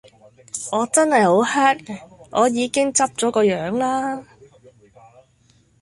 [0.71, 2.01] 我真係好 hurt，
[2.31, 4.25] 我已經執咗個樣啦!